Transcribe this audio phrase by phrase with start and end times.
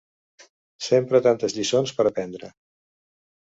[0.87, 2.53] Sempre tantes lliçons per aprendre!